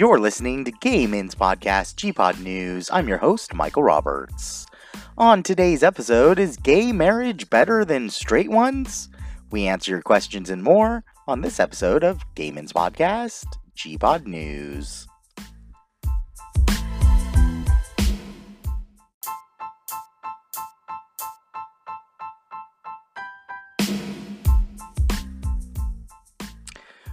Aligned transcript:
You're 0.00 0.18
listening 0.18 0.64
to 0.64 0.72
Gayman's 0.72 1.34
Podcast 1.34 1.96
G-Pod 1.96 2.40
News. 2.40 2.88
I'm 2.90 3.06
your 3.06 3.18
host, 3.18 3.52
Michael 3.52 3.82
Roberts. 3.82 4.64
On 5.18 5.42
today's 5.42 5.82
episode, 5.82 6.38
is 6.38 6.56
gay 6.56 6.90
marriage 6.90 7.50
better 7.50 7.84
than 7.84 8.08
straight 8.08 8.50
ones? 8.50 9.10
We 9.50 9.66
answer 9.66 9.90
your 9.90 10.00
questions 10.00 10.48
and 10.48 10.62
more 10.62 11.04
on 11.28 11.42
this 11.42 11.60
episode 11.60 12.02
of 12.02 12.24
Gayman's 12.34 12.72
Podcast 12.72 13.44
G-Pod 13.74 14.26
News. 14.26 15.06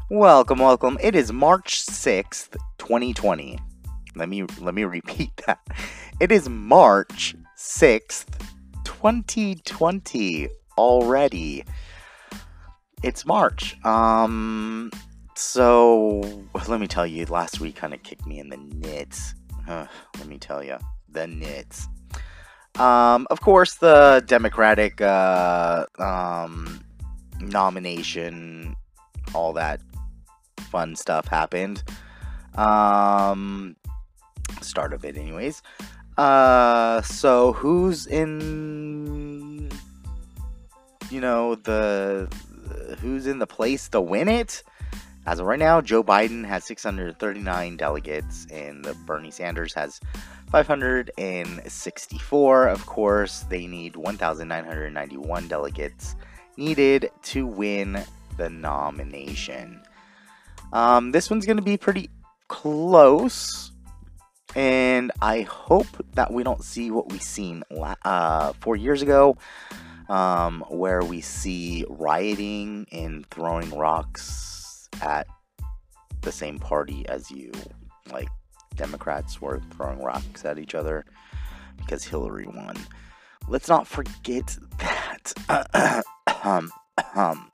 Welcome, 0.09 0.59
welcome. 0.59 0.97
It 1.01 1.17
is 1.17 1.33
March 1.33 1.85
6th, 1.85 2.55
2020. 2.87 3.59
Let 4.15 4.29
me 4.29 4.45
let 4.61 4.73
me 4.73 4.85
repeat 4.85 5.35
that. 5.45 5.59
It 6.21 6.31
is 6.31 6.47
March 6.47 7.35
6th, 7.57 8.25
2020 8.85 10.47
already. 10.77 11.65
It's 13.03 13.25
March. 13.25 13.75
Um 13.85 14.89
so 15.35 16.21
let 16.69 16.79
me 16.79 16.87
tell 16.87 17.05
you, 17.05 17.25
last 17.25 17.59
week 17.59 17.75
kind 17.75 17.93
of 17.93 18.01
kicked 18.03 18.25
me 18.25 18.39
in 18.39 18.49
the 18.49 18.57
nits. 18.57 19.35
Uh, 19.67 19.85
let 20.17 20.27
me 20.27 20.37
tell 20.37 20.63
you, 20.63 20.77
the 21.09 21.27
nits. 21.27 21.87
Um, 22.79 23.27
of 23.29 23.41
course, 23.41 23.75
the 23.75 24.23
Democratic 24.25 24.99
uh, 24.99 25.85
um, 25.99 26.83
nomination, 27.39 28.75
all 29.35 29.53
that 29.53 29.81
fun 30.71 30.95
stuff 30.95 31.27
happened. 31.27 31.83
Um, 32.57 33.75
start 34.61 34.93
of 34.93 35.03
it, 35.05 35.17
anyways. 35.17 35.61
Uh, 36.17 37.01
so 37.03 37.53
who's 37.53 38.07
in? 38.07 39.69
You 41.09 41.21
know 41.21 41.55
the 41.55 42.27
who's 42.99 43.27
in 43.27 43.39
the 43.39 43.47
place 43.47 43.87
to 43.89 44.01
win 44.01 44.27
it? 44.27 44.63
As 45.25 45.39
of 45.39 45.45
right 45.45 45.59
now, 45.59 45.79
Joe 45.81 46.03
Biden 46.03 46.45
has 46.45 46.63
639 46.63 47.77
delegates, 47.77 48.47
and 48.49 48.87
Bernie 49.05 49.29
Sanders 49.29 49.73
has 49.73 49.99
564. 50.51 52.67
Of 52.67 52.85
course, 52.85 53.41
they 53.41 53.67
need 53.67 53.97
1,991 53.97 55.47
delegates 55.49 56.15
needed 56.55 57.11
to 57.23 57.45
win 57.45 58.01
the 58.37 58.49
nomination. 58.49 59.81
Um, 60.73 61.11
this 61.11 61.29
one's 61.29 61.45
going 61.45 61.57
to 61.57 61.63
be 61.63 61.77
pretty 61.77 62.09
close. 62.47 63.71
And 64.55 65.11
I 65.21 65.41
hope 65.41 65.87
that 66.13 66.31
we 66.31 66.43
don't 66.43 66.63
see 66.63 66.89
what 66.89 67.11
we 67.11 67.19
seen 67.19 67.63
uh, 68.03 68.53
four 68.59 68.75
years 68.75 69.01
ago, 69.01 69.37
um, 70.09 70.63
where 70.69 71.03
we 71.03 71.21
see 71.21 71.85
rioting 71.89 72.87
and 72.91 73.29
throwing 73.29 73.69
rocks 73.77 74.89
at 75.01 75.27
the 76.21 76.31
same 76.31 76.57
party 76.57 77.07
as 77.07 77.29
you. 77.29 77.51
Like 78.11 78.29
Democrats 78.75 79.41
were 79.41 79.61
throwing 79.75 79.99
rocks 79.99 80.45
at 80.45 80.57
each 80.57 80.73
other 80.73 81.05
because 81.77 82.03
Hillary 82.03 82.47
won. 82.47 82.75
Let's 83.47 83.67
not 83.67 83.85
forget 83.85 84.57
that. 84.79 86.03
um, 86.43 86.71
um, 87.15 87.51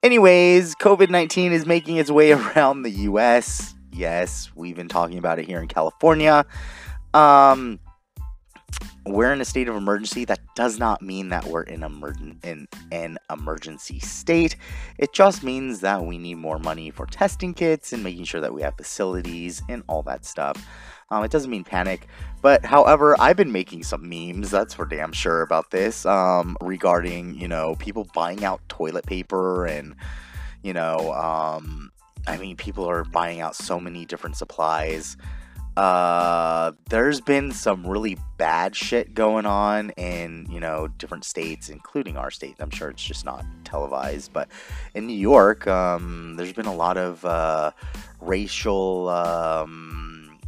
Anyways, 0.00 0.76
COVID 0.76 1.10
19 1.10 1.52
is 1.52 1.66
making 1.66 1.96
its 1.96 2.10
way 2.10 2.32
around 2.56 2.82
the 2.82 2.90
US. 2.90 3.74
Yes, 3.92 4.50
we've 4.54 4.76
been 4.76 4.88
talking 4.88 5.18
about 5.18 5.38
it 5.38 5.46
here 5.46 5.60
in 5.60 5.68
California. 5.68 6.44
Um, 7.14 7.80
we're 9.06 9.32
in 9.32 9.40
a 9.40 9.44
state 9.44 9.68
of 9.68 9.76
emergency. 9.76 10.24
That 10.24 10.40
does 10.54 10.78
not 10.78 11.00
mean 11.00 11.30
that 11.30 11.44
we're 11.46 11.62
in, 11.62 11.82
in 12.42 12.68
an 12.92 13.18
emergency 13.30 13.98
state. 14.00 14.56
It 14.98 15.12
just 15.12 15.42
means 15.42 15.80
that 15.80 16.04
we 16.04 16.18
need 16.18 16.34
more 16.34 16.58
money 16.58 16.90
for 16.90 17.06
testing 17.06 17.54
kits 17.54 17.92
and 17.92 18.02
making 18.02 18.24
sure 18.24 18.40
that 18.40 18.52
we 18.52 18.62
have 18.62 18.76
facilities 18.76 19.62
and 19.68 19.82
all 19.88 20.02
that 20.02 20.24
stuff. 20.24 20.62
Um, 21.10 21.24
it 21.24 21.30
doesn't 21.30 21.50
mean 21.50 21.64
panic, 21.64 22.06
but 22.42 22.66
however, 22.66 23.18
I've 23.18 23.36
been 23.36 23.50
making 23.50 23.84
some 23.84 24.06
memes. 24.06 24.50
That's 24.50 24.74
for 24.74 24.84
damn 24.84 25.12
sure 25.12 25.40
about 25.40 25.70
this. 25.70 26.04
Um, 26.04 26.58
regarding 26.60 27.34
you 27.34 27.48
know 27.48 27.76
people 27.76 28.06
buying 28.14 28.44
out 28.44 28.60
toilet 28.68 29.06
paper 29.06 29.64
and 29.64 29.94
you 30.62 30.72
know, 30.74 31.12
um, 31.12 31.90
I 32.28 32.36
mean, 32.36 32.56
people 32.56 32.84
are 32.88 33.04
buying 33.04 33.40
out 33.40 33.56
so 33.56 33.80
many 33.80 34.04
different 34.04 34.36
supplies. 34.36 35.16
Uh, 35.78 36.72
there's 36.90 37.20
been 37.20 37.52
some 37.52 37.86
really 37.86 38.18
bad 38.36 38.76
shit 38.76 39.14
going 39.14 39.46
on 39.46 39.90
in 39.90 40.46
you 40.50 40.60
know 40.60 40.88
different 40.98 41.24
states, 41.24 41.68
including 41.68 42.16
our 42.16 42.30
state. 42.30 42.56
I'm 42.58 42.70
sure 42.70 42.90
it's 42.90 43.02
just 43.02 43.24
not 43.24 43.44
televised, 43.64 44.32
but 44.32 44.48
in 44.94 45.06
New 45.06 45.16
York, 45.16 45.66
um, 45.66 46.34
there's 46.36 46.52
been 46.52 46.66
a 46.66 46.74
lot 46.74 46.96
of 46.96 47.24
uh, 47.24 47.70
racial. 48.20 49.08
Um, 49.08 50.38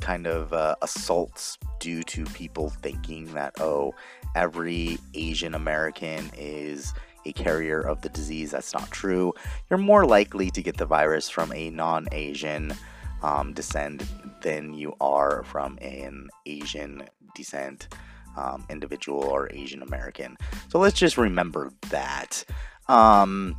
kind 0.00 0.26
of 0.26 0.54
uh, 0.54 0.74
assaults 0.80 1.58
due 1.80 2.02
to 2.02 2.24
people 2.26 2.70
thinking 2.70 3.26
that, 3.34 3.60
oh, 3.60 3.94
every 4.34 4.96
Asian 5.12 5.54
American 5.54 6.30
is 6.34 6.94
a 7.28 7.32
carrier 7.32 7.80
of 7.80 8.00
the 8.02 8.08
disease. 8.08 8.50
That's 8.50 8.72
not 8.72 8.90
true. 8.90 9.32
You're 9.68 9.78
more 9.78 10.06
likely 10.06 10.50
to 10.50 10.62
get 10.62 10.76
the 10.76 10.86
virus 10.86 11.28
from 11.28 11.52
a 11.52 11.70
non 11.70 12.08
Asian 12.12 12.74
um, 13.22 13.52
descent 13.52 14.04
than 14.42 14.74
you 14.74 14.94
are 15.00 15.42
from 15.44 15.78
an 15.82 16.28
Asian 16.46 17.04
descent 17.34 17.88
um, 18.36 18.64
individual 18.70 19.22
or 19.22 19.48
Asian 19.52 19.82
American. 19.82 20.36
So 20.68 20.78
let's 20.78 20.98
just 20.98 21.18
remember 21.18 21.72
that. 21.90 22.44
Um, 22.88 23.56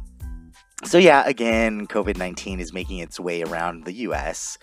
so, 0.85 0.97
yeah, 0.97 1.23
again, 1.25 1.87
COVID 1.87 2.17
19 2.17 2.59
is 2.59 2.73
making 2.73 2.99
its 2.99 3.19
way 3.19 3.43
around 3.43 3.85
the 3.85 3.93
US. 4.07 4.57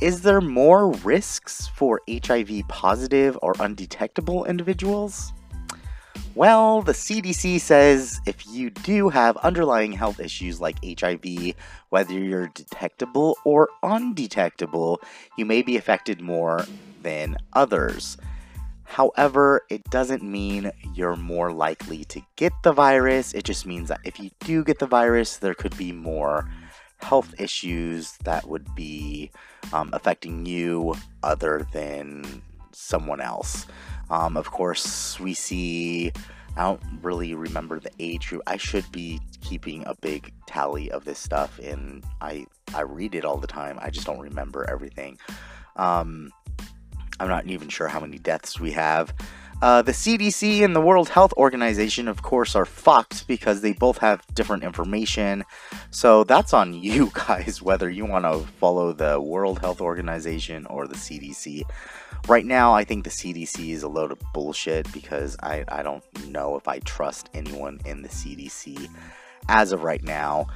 Is 0.00 0.22
there 0.22 0.40
more 0.40 0.92
risks 0.92 1.68
for 1.68 2.00
HIV 2.08 2.68
positive 2.68 3.38
or 3.42 3.54
undetectable 3.58 4.44
individuals? 4.44 5.32
Well, 6.34 6.82
the 6.82 6.92
CDC 6.92 7.60
says 7.60 8.20
if 8.26 8.46
you 8.46 8.70
do 8.70 9.08
have 9.08 9.36
underlying 9.38 9.92
health 9.92 10.20
issues 10.20 10.60
like 10.60 10.76
HIV, 10.84 11.54
whether 11.88 12.12
you're 12.12 12.48
detectable 12.48 13.38
or 13.44 13.70
undetectable, 13.82 15.00
you 15.38 15.46
may 15.46 15.62
be 15.62 15.76
affected 15.76 16.20
more 16.20 16.66
than 17.02 17.38
others. 17.54 18.18
However, 18.84 19.62
it 19.68 19.84
doesn't 19.90 20.22
mean 20.22 20.70
you're 20.94 21.16
more 21.16 21.52
likely 21.52 22.04
to 22.04 22.20
get 22.36 22.52
the 22.62 22.72
virus. 22.72 23.34
It 23.34 23.44
just 23.44 23.66
means 23.66 23.88
that 23.88 24.00
if 24.04 24.20
you 24.20 24.30
do 24.40 24.62
get 24.62 24.78
the 24.78 24.86
virus, 24.86 25.38
there 25.38 25.54
could 25.54 25.76
be 25.76 25.90
more 25.90 26.48
health 26.98 27.34
issues 27.38 28.16
that 28.24 28.48
would 28.48 28.74
be 28.74 29.30
um, 29.72 29.90
affecting 29.92 30.46
you 30.46 30.94
other 31.22 31.66
than 31.72 32.42
someone 32.76 33.20
else. 33.20 33.66
Um, 34.10 34.36
of 34.36 34.50
course, 34.50 35.18
we 35.18 35.34
see. 35.34 36.12
I 36.56 36.62
don't 36.62 36.80
really 37.02 37.34
remember 37.34 37.78
the 37.78 37.90
age 37.98 38.28
group. 38.28 38.42
I 38.46 38.56
should 38.56 38.90
be 38.90 39.20
keeping 39.42 39.84
a 39.86 39.94
big 39.94 40.32
tally 40.46 40.90
of 40.90 41.04
this 41.04 41.18
stuff, 41.18 41.58
and 41.58 42.04
I 42.20 42.46
I 42.74 42.82
read 42.82 43.14
it 43.14 43.24
all 43.24 43.36
the 43.36 43.46
time. 43.46 43.78
I 43.80 43.90
just 43.90 44.06
don't 44.06 44.20
remember 44.20 44.68
everything. 44.68 45.18
Um, 45.76 46.30
I'm 47.18 47.28
not 47.28 47.46
even 47.46 47.68
sure 47.68 47.88
how 47.88 48.00
many 48.00 48.18
deaths 48.18 48.60
we 48.60 48.72
have. 48.72 49.14
Uh, 49.62 49.80
the 49.80 49.92
CDC 49.92 50.62
and 50.62 50.76
the 50.76 50.80
World 50.80 51.08
Health 51.08 51.32
Organization, 51.38 52.08
of 52.08 52.22
course, 52.22 52.54
are 52.54 52.66
fucked 52.66 53.26
because 53.26 53.62
they 53.62 53.72
both 53.72 53.96
have 53.98 54.22
different 54.34 54.62
information. 54.62 55.44
So 55.90 56.24
that's 56.24 56.52
on 56.52 56.74
you 56.82 57.10
guys 57.14 57.62
whether 57.62 57.88
you 57.88 58.04
want 58.04 58.26
to 58.26 58.40
follow 58.58 58.92
the 58.92 59.20
World 59.20 59.60
Health 59.60 59.80
Organization 59.80 60.66
or 60.66 60.86
the 60.86 60.94
CDC. 60.94 61.62
Right 62.28 62.44
now, 62.44 62.74
I 62.74 62.84
think 62.84 63.04
the 63.04 63.10
CDC 63.10 63.70
is 63.70 63.82
a 63.82 63.88
load 63.88 64.12
of 64.12 64.20
bullshit 64.34 64.92
because 64.92 65.36
I, 65.42 65.64
I 65.68 65.82
don't 65.82 66.02
know 66.28 66.56
if 66.56 66.68
I 66.68 66.80
trust 66.80 67.30
anyone 67.32 67.80
in 67.86 68.02
the 68.02 68.08
CDC 68.08 68.88
as 69.48 69.72
of 69.72 69.84
right 69.84 70.02
now. 70.02 70.48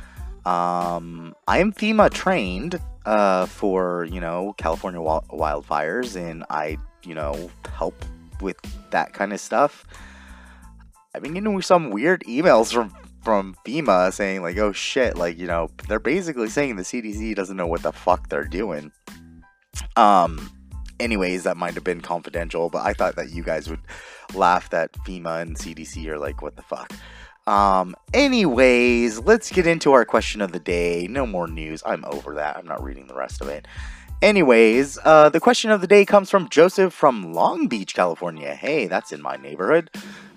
Um, 0.45 1.35
I 1.47 1.59
am 1.59 1.73
FEMA 1.73 2.11
trained 2.11 2.81
uh, 3.07 3.47
for, 3.47 4.05
you 4.11 4.21
know, 4.21 4.55
California 4.57 5.01
wildfires, 5.01 6.17
and 6.17 6.45
I, 6.51 6.79
you 7.05 7.15
know, 7.15 7.51
help 7.73 7.95
with 8.41 8.57
that 8.91 9.13
kind 9.13 9.33
of 9.33 9.41
stuff. 9.41 9.85
I've 11.15 11.23
been 11.23 11.35
getting 11.35 11.61
some 11.63 11.91
weird 11.91 12.23
emails 12.23 12.73
from 12.73 12.95
from 13.23 13.55
FEMA 13.67 14.13
saying 14.13 14.43
like, 14.43 14.57
"Oh 14.59 14.73
shit!" 14.73 15.17
Like 15.17 15.39
you 15.39 15.47
know, 15.47 15.71
they're 15.89 15.99
basically 15.99 16.49
saying 16.49 16.77
the 16.77 16.83
CDC 16.83 17.35
doesn't 17.35 17.57
know 17.57 17.67
what 17.67 17.83
the 17.83 17.93
fuck 17.93 18.29
they're 18.29 18.45
doing. 18.45 18.93
Um. 19.97 20.51
Anyways, 20.99 21.45
that 21.45 21.57
might 21.57 21.73
have 21.73 21.85
been 21.85 22.03
confidential, 22.03 22.69
but 22.69 22.85
I 22.85 22.93
thought 22.93 23.17
that 23.17 23.31
you 23.31 23.43
guys 23.43 23.71
would 23.71 23.81
laugh 24.35 24.69
that 24.69 24.93
FEMA 24.93 25.41
and 25.41 25.57
CDC 25.57 26.07
are 26.09 26.19
like, 26.19 26.43
"What 26.43 26.57
the 26.57 26.63
fuck." 26.63 26.93
Um, 27.47 27.97
anyways, 28.13 29.21
let's 29.21 29.51
get 29.51 29.67
into 29.67 29.93
our 29.93 30.05
question 30.05 30.41
of 30.41 30.53
the 30.53 30.61
day. 30.61 31.09
No 31.11 31.27
more 31.27 31.49
news. 31.49 31.83
I'm 31.85 32.05
over 32.05 32.35
that. 32.35 32.57
I'm 32.57 32.67
not 32.67 32.83
reading 32.83 33.07
the 33.07 33.15
rest 33.15 33.41
of 33.41 33.49
it. 33.49 33.67
Anyways, 34.23 34.99
uh, 35.03 35.31
the 35.31 35.41
question 35.41 35.71
of 35.71 35.81
the 35.81 35.87
day 35.87 36.05
comes 36.05 36.29
from 36.29 36.51
Joseph 36.51 36.93
from 36.93 37.33
Long 37.33 37.69
Beach, 37.69 37.95
California. 37.95 38.55
Hey, 38.55 38.87
that's 38.87 39.13
in 39.13 39.23
my 39.23 39.37
neighborhood. 39.37 39.91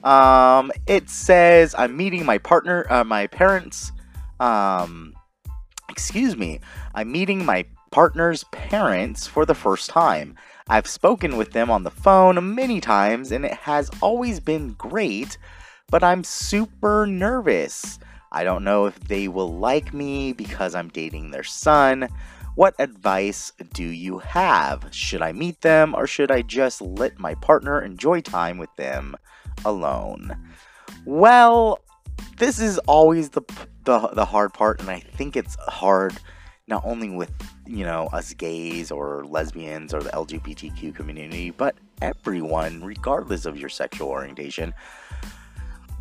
Um, 0.05 0.71
it 0.87 1.09
says, 1.09 1.75
I'm 1.77 1.97
meeting 1.97 2.25
my 2.25 2.37
partner, 2.37 2.85
uh, 2.89 3.03
my 3.03 3.27
parents. 3.27 3.91
Um, 4.39 5.13
excuse 5.89 6.37
me. 6.37 6.61
I'm 6.95 7.11
meeting 7.11 7.43
my 7.43 7.65
partner's 7.91 8.45
parents 8.45 9.27
for 9.27 9.45
the 9.45 9.53
first 9.53 9.89
time. 9.89 10.37
I've 10.69 10.87
spoken 10.87 11.35
with 11.35 11.51
them 11.51 11.69
on 11.69 11.83
the 11.83 11.91
phone 11.91 12.55
many 12.55 12.79
times 12.79 13.33
and 13.33 13.43
it 13.43 13.53
has 13.53 13.91
always 14.01 14.39
been 14.39 14.73
great, 14.73 15.37
but 15.89 16.05
I'm 16.05 16.23
super 16.23 17.05
nervous. 17.05 17.99
I 18.31 18.45
don't 18.45 18.63
know 18.63 18.85
if 18.85 18.97
they 19.01 19.27
will 19.27 19.53
like 19.53 19.93
me 19.93 20.31
because 20.31 20.73
I'm 20.73 20.87
dating 20.87 21.31
their 21.31 21.43
son. 21.43 22.07
What 22.55 22.75
advice 22.77 23.51
do 23.73 23.83
you 23.83 24.19
have? 24.19 24.87
Should 24.91 25.21
I 25.21 25.31
meet 25.31 25.61
them 25.61 25.95
or 25.95 26.05
should 26.05 26.31
I 26.31 26.43
just 26.43 26.81
let 26.81 27.19
my 27.19 27.33
partner 27.35 27.81
enjoy 27.81 28.21
time 28.21 28.57
with 28.57 28.69
them 28.75 29.15
alone? 29.65 30.35
Well, 31.05 31.79
this 32.37 32.59
is 32.59 32.77
always 32.79 33.29
the 33.29 33.41
the, 33.85 34.07
the 34.13 34.25
hard 34.25 34.53
part 34.53 34.79
and 34.79 34.89
I 34.89 34.99
think 34.99 35.35
it's 35.35 35.55
hard 35.67 36.15
not 36.67 36.81
only 36.85 37.09
with 37.09 37.31
you 37.65 37.83
know 37.83 38.07
us 38.13 38.33
gays 38.33 38.91
or 38.91 39.25
lesbians 39.25 39.93
or 39.93 40.01
the 40.01 40.09
LGBTQ 40.11 40.95
community, 40.95 41.51
but 41.51 41.75
everyone, 42.01 42.83
regardless 42.83 43.45
of 43.45 43.57
your 43.57 43.69
sexual 43.69 44.09
orientation, 44.09 44.73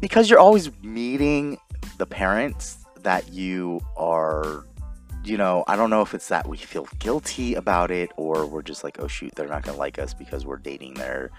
because 0.00 0.28
you're 0.28 0.38
always 0.38 0.70
meeting 0.82 1.58
the 1.99 2.06
parents 2.06 2.84
that 3.00 3.32
you 3.32 3.81
are. 3.96 4.64
You 5.24 5.36
know, 5.36 5.64
I 5.69 5.76
don't 5.76 5.90
know 5.90 6.02
if 6.02 6.14
it's 6.14 6.28
that 6.28 6.48
we 6.48 6.56
feel 6.56 6.88
guilty 6.98 7.54
about 7.54 7.90
it 7.90 8.10
or 8.16 8.44
we're 8.46 8.62
just 8.62 8.82
like, 8.82 8.98
oh 8.98 9.06
shoot, 9.06 9.34
they're 9.36 9.48
not 9.48 9.62
gonna 9.62 9.78
like 9.78 9.98
us 9.98 10.14
because 10.14 10.44
we're 10.44 10.56
dating 10.56 10.94
their, 10.94 11.30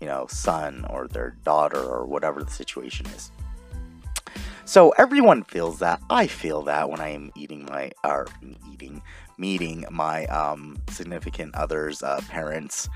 you 0.00 0.06
know, 0.06 0.26
son 0.28 0.84
or 0.90 1.08
their 1.08 1.36
daughter 1.44 1.80
or 1.80 2.04
whatever 2.06 2.42
the 2.42 2.50
situation 2.50 3.06
is. 3.06 3.32
So 4.66 4.90
everyone 4.90 5.42
feels 5.42 5.78
that. 5.80 6.00
I 6.10 6.26
feel 6.26 6.62
that 6.62 6.90
when 6.90 7.00
I 7.00 7.08
am 7.08 7.32
eating 7.34 7.64
my 7.64 7.90
or 8.04 8.28
eating 8.70 9.02
meeting 9.40 9.84
my 9.90 10.26
um, 10.26 10.80
significant 10.90 11.54
other's 11.54 12.02
uh, 12.02 12.20
parents. 12.28 12.88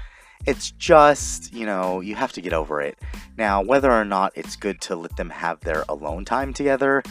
It's 0.46 0.70
just, 0.72 1.54
you 1.54 1.64
know, 1.64 2.00
you 2.00 2.14
have 2.14 2.32
to 2.32 2.42
get 2.42 2.52
over 2.52 2.82
it. 2.82 2.98
Now, 3.38 3.62
whether 3.62 3.90
or 3.90 4.04
not 4.04 4.32
it's 4.36 4.56
good 4.56 4.80
to 4.82 4.94
let 4.94 5.16
them 5.16 5.30
have 5.30 5.58
their 5.60 5.84
alone 5.88 6.26
time 6.26 6.52
together, 6.52 7.02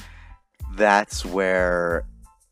that's 0.76 1.26
where 1.26 2.06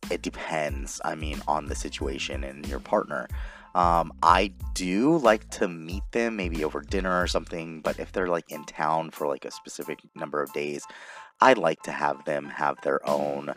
it 0.09 0.21
depends. 0.21 0.99
I 1.05 1.15
mean, 1.15 1.41
on 1.47 1.67
the 1.67 1.75
situation 1.75 2.43
and 2.43 2.67
your 2.67 2.79
partner. 2.79 3.27
Um, 3.73 4.11
I 4.21 4.51
do 4.73 5.17
like 5.17 5.49
to 5.51 5.67
meet 5.67 6.03
them 6.11 6.35
maybe 6.35 6.63
over 6.63 6.81
dinner 6.81 7.21
or 7.21 7.27
something, 7.27 7.81
but 7.81 7.99
if 7.99 8.11
they're 8.11 8.27
like 8.27 8.51
in 8.51 8.65
town 8.65 9.11
for 9.11 9.27
like 9.27 9.45
a 9.45 9.51
specific 9.51 9.99
number 10.15 10.41
of 10.41 10.51
days, 10.51 10.85
I'd 11.39 11.57
like 11.57 11.81
to 11.83 11.91
have 11.91 12.25
them 12.25 12.49
have 12.49 12.81
their 12.81 13.07
own, 13.07 13.53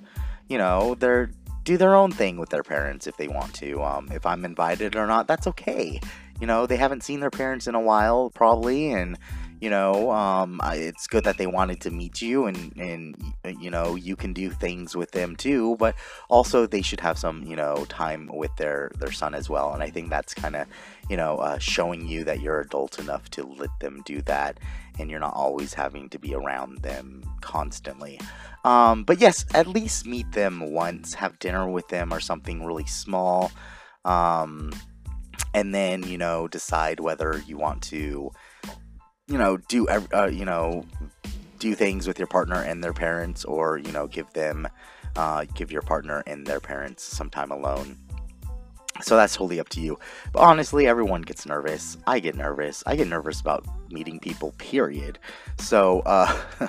you 0.49 0.59
know, 0.59 0.95
their 0.95 1.31
do 1.65 1.77
their 1.77 1.95
own 1.95 2.13
thing 2.13 2.37
with 2.37 2.51
their 2.51 2.63
parents 2.63 3.07
if 3.07 3.17
they 3.17 3.27
want 3.27 3.55
to. 3.55 3.83
Um, 3.83 4.11
if 4.13 4.27
I'm 4.27 4.45
invited 4.45 4.95
or 4.97 5.07
not, 5.07 5.27
that's 5.27 5.47
okay. 5.49 5.99
You 6.41 6.47
know, 6.47 6.67
they 6.67 6.77
haven't 6.77 7.03
seen 7.03 7.21
their 7.21 7.31
parents 7.31 7.67
in 7.67 7.75
a 7.75 7.81
while, 7.81 8.31
probably, 8.31 8.93
and 8.93 9.19
you 9.65 9.71
know, 9.71 10.11
um, 10.11 10.61
it's 10.63 11.07
good 11.07 11.25
that 11.25 11.39
they 11.39 11.47
wanted 11.47 11.81
to 11.81 11.91
meet 11.91 12.21
you, 12.21 12.45
and 12.45 12.71
and 12.77 13.17
you 13.63 13.71
know, 13.71 13.95
you 13.95 14.15
can 14.15 14.35
do 14.35 14.51
things 14.51 14.95
with 14.95 15.13
them 15.13 15.35
too. 15.37 15.77
But 15.77 15.95
also, 16.29 16.67
they 16.67 16.83
should 16.83 17.01
have 17.01 17.17
some, 17.17 17.45
you 17.45 17.57
know, 17.57 17.87
time 17.89 18.29
with 18.31 18.55
their 18.57 18.93
their 18.99 19.11
son 19.11 19.35
as 19.35 19.49
well. 19.49 19.73
And 19.73 19.83
I 19.83 19.89
think 19.89 20.11
that's 20.11 20.35
kind 20.35 20.55
of, 20.55 20.67
you 21.09 21.17
know, 21.17 21.39
uh, 21.39 21.57
showing 21.57 22.07
you 22.07 22.25
that 22.25 22.43
you're 22.43 22.61
adult 22.61 22.99
enough 22.99 23.31
to 23.31 23.47
let 23.59 23.71
them 23.81 24.03
do 24.05 24.21
that, 24.27 24.61
and 24.99 25.11
you're 25.11 25.19
not 25.19 25.33
always 25.33 25.73
having 25.73 26.11
to 26.11 26.19
be 26.19 26.35
around 26.35 26.83
them 26.83 27.25
constantly. 27.41 28.21
Um, 28.67 29.03
but 29.03 29.19
yes, 29.19 29.47
at 29.55 29.67
least 29.67 30.05
meet 30.05 30.31
them 30.33 30.73
once, 30.73 31.15
have 31.15 31.39
dinner 31.39 31.67
with 31.71 31.89
them, 31.89 32.13
or 32.13 32.21
something 32.21 32.67
really 32.67 32.85
small. 32.85 33.51
Um, 34.05 34.73
and 35.55 35.75
then 35.75 36.03
you 36.03 36.19
know 36.19 36.49
decide 36.49 37.01
whether 37.01 37.43
you 37.47 37.57
want 37.57 37.81
to 37.85 38.31
you 39.27 39.39
know 39.39 39.57
do 39.57 39.87
uh, 39.89 40.27
you 40.27 40.45
know 40.45 40.85
do 41.59 41.75
things 41.75 42.07
with 42.07 42.19
your 42.19 42.29
partner 42.29 42.63
and 42.63 42.85
their 42.85 42.93
parents 42.93 43.45
or 43.45 43.79
you 43.79 43.91
know 43.93 44.07
give 44.07 44.31
them 44.33 44.69
uh, 45.17 45.45
give 45.55 45.71
your 45.71 45.83
partner 45.83 46.23
and 46.27 46.47
their 46.47 46.61
parents 46.61 47.03
some 47.03 47.31
time 47.31 47.51
alone. 47.51 47.97
So 49.03 49.17
that's 49.17 49.35
totally 49.35 49.59
up 49.61 49.69
to 49.71 49.81
you. 49.81 49.99
But 50.33 50.41
honestly 50.41 50.87
everyone 50.87 51.23
gets 51.23 51.47
nervous. 51.47 51.97
I 52.07 52.21
get 52.21 52.37
nervous. 52.37 52.83
I 52.87 52.97
get 52.97 53.09
nervous 53.09 53.41
about 53.41 53.65
meeting 53.91 54.19
people 54.19 54.53
period. 54.59 55.19
So 55.59 56.01
uh 56.01 56.37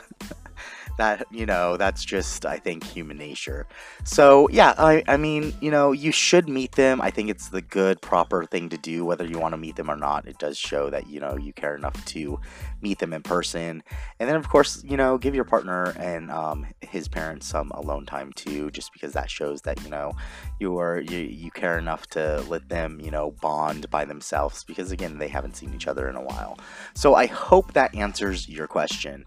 that 0.98 1.26
you 1.32 1.46
know 1.46 1.78
that's 1.78 2.04
just 2.06 2.46
i 2.46 2.58
think 2.58 2.84
human 2.84 3.18
nature. 3.18 3.68
So 4.04 4.50
yeah 4.50 4.74
I, 4.78 5.04
I 5.08 5.18
mean 5.18 5.54
you 5.62 5.72
know 5.72 5.92
you 5.92 6.12
should 6.12 6.48
meet 6.50 6.74
them. 6.74 7.02
I 7.02 7.12
think 7.12 7.30
it's 7.30 7.50
the 7.50 7.62
good 7.62 8.02
proper 8.02 8.46
thing 8.46 8.70
to 8.70 8.78
do 8.78 9.06
whether 9.06 9.26
you 9.26 9.40
want 9.40 9.54
to 9.54 9.58
meet 9.58 9.76
them 9.76 9.90
or 9.90 9.96
not. 9.96 10.28
It 10.28 10.38
does 10.38 10.58
show 10.58 10.90
that 10.90 11.08
you 11.08 11.20
know 11.20 11.38
you 11.38 11.54
care 11.54 11.76
enough 11.76 12.04
to 12.06 12.40
meet 12.82 13.00
them 13.00 13.14
in 13.14 13.24
person. 13.24 13.84
And 14.20 14.30
then 14.30 14.36
of 14.36 14.50
course 14.50 14.84
you 14.84 14.98
know 14.98 15.18
give 15.18 15.36
your 15.36 15.44
partner 15.44 15.94
and 15.98 16.32
um, 16.32 16.66
his 16.82 17.08
parents 17.08 17.48
some 17.48 17.72
alone 17.72 18.06
time 18.06 18.32
too 18.34 18.72
just 18.72 18.94
because 18.94 19.14
that 19.14 19.30
shows 19.30 19.62
that 19.62 19.82
you 19.84 19.90
know 19.90 20.14
you 20.60 20.78
are 20.78 21.00
you, 21.00 21.20
you 21.20 21.52
care 21.52 21.78
enough 21.78 22.08
to 22.08 22.42
let 22.48 22.70
them 22.70 23.00
you 23.02 23.12
know 23.12 23.32
bond 23.42 23.90
by 23.90 24.06
themselves 24.06 24.64
because 24.64 24.92
again 24.92 25.18
they 25.18 25.28
haven't 25.28 25.56
seen 25.56 25.74
each 25.74 25.88
other 25.88 26.10
in 26.10 26.16
a 26.16 26.24
while. 26.24 26.58
So 26.94 27.16
i 27.16 27.26
hope 27.26 27.74
that 27.74 27.94
answers 27.96 28.48
your 28.48 28.68
question 28.68 29.26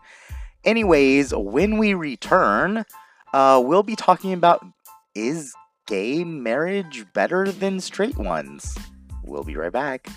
Anyways, 0.69 1.33
when 1.35 1.79
we 1.79 1.95
return, 1.95 2.85
uh, 3.33 3.63
we'll 3.65 3.83
be 3.83 3.97
talking 3.97 4.35
about 4.35 4.63
is 5.15 5.55
gay 5.87 6.25
marriage 6.25 7.07
better 7.15 7.51
than 7.51 7.81
straight 7.81 8.19
ones? 8.19 8.77
We'll 9.25 9.45
be 9.45 9.57
right 9.57 9.73
back. 9.73 10.09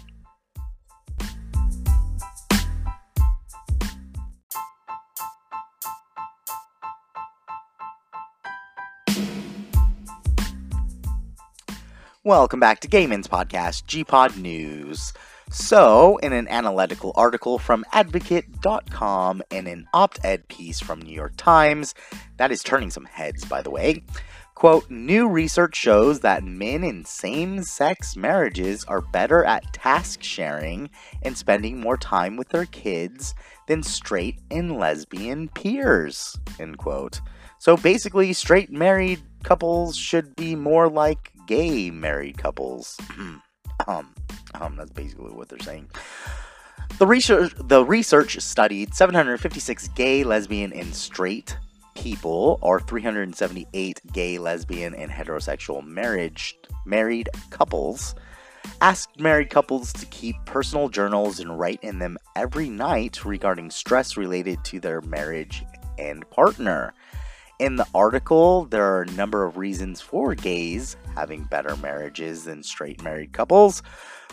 Welcome 12.25 12.59
back 12.59 12.81
to 12.81 12.89
Gayman's 12.89 13.29
podcast, 13.29 13.85
G-Pod 13.85 14.35
News. 14.35 15.13
So, 15.53 16.15
in 16.17 16.31
an 16.31 16.47
analytical 16.47 17.11
article 17.17 17.59
from 17.59 17.83
Advocate.com 17.91 19.43
and 19.51 19.67
an 19.67 19.85
op 19.93 20.17
ed 20.23 20.47
piece 20.47 20.79
from 20.79 21.01
New 21.01 21.13
York 21.13 21.33
Times, 21.35 21.93
that 22.37 22.53
is 22.53 22.63
turning 22.63 22.89
some 22.89 23.03
heads, 23.03 23.43
by 23.43 23.61
the 23.61 23.69
way, 23.69 24.01
quote, 24.55 24.89
new 24.89 25.27
research 25.27 25.75
shows 25.75 26.21
that 26.21 26.45
men 26.45 26.85
in 26.85 27.03
same 27.03 27.63
sex 27.63 28.15
marriages 28.15 28.85
are 28.85 29.01
better 29.01 29.43
at 29.43 29.73
task 29.73 30.23
sharing 30.23 30.89
and 31.21 31.37
spending 31.37 31.81
more 31.81 31.97
time 31.97 32.37
with 32.37 32.47
their 32.47 32.65
kids 32.67 33.35
than 33.67 33.83
straight 33.83 34.39
and 34.51 34.77
lesbian 34.77 35.49
peers, 35.49 36.39
end 36.61 36.77
quote. 36.77 37.19
So 37.59 37.75
basically, 37.75 38.31
straight 38.31 38.71
married 38.71 39.21
couples 39.43 39.97
should 39.97 40.33
be 40.37 40.55
more 40.55 40.89
like 40.89 41.33
gay 41.45 41.91
married 41.91 42.37
couples. 42.37 42.97
um, 43.87 44.13
um, 44.59 44.75
that's 44.75 44.91
basically 44.91 45.31
what 45.31 45.49
they're 45.49 45.59
saying. 45.59 45.89
The 46.97 47.07
research, 47.07 47.53
the 47.57 47.83
research 47.83 48.39
studied 48.41 48.93
756 48.93 49.87
gay, 49.89 50.23
lesbian, 50.23 50.73
and 50.73 50.93
straight 50.93 51.57
people, 51.95 52.59
or 52.61 52.79
378 52.79 54.01
gay, 54.13 54.37
lesbian, 54.37 54.93
and 54.93 55.11
heterosexual 55.11 55.85
marriage 55.85 56.57
married 56.85 57.29
couples. 57.49 58.15
Asked 58.81 59.19
married 59.19 59.49
couples 59.49 59.91
to 59.93 60.05
keep 60.07 60.35
personal 60.45 60.89
journals 60.89 61.39
and 61.39 61.59
write 61.59 61.79
in 61.83 61.99
them 61.99 62.17
every 62.35 62.69
night 62.69 63.25
regarding 63.25 63.71
stress 63.71 64.17
related 64.17 64.63
to 64.65 64.79
their 64.79 65.01
marriage 65.01 65.63
and 65.97 66.29
partner. 66.29 66.93
In 67.59 67.75
the 67.75 67.87
article, 67.93 68.65
there 68.65 68.85
are 68.85 69.03
a 69.03 69.11
number 69.11 69.45
of 69.45 69.57
reasons 69.57 70.01
for 70.01 70.33
gays 70.33 70.97
having 71.15 71.43
better 71.43 71.75
marriages 71.77 72.45
than 72.45 72.63
straight 72.63 73.03
married 73.03 73.33
couples. 73.33 73.83